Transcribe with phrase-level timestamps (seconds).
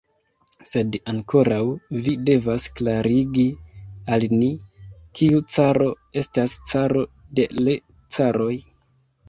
[0.67, 1.59] Sed ankoraŭ
[2.07, 3.45] vi devas klarigi
[4.15, 4.49] al ni:
[5.21, 5.93] kiu caro
[6.25, 7.07] estas caro
[7.41, 7.81] de l'
[8.19, 8.53] caroj?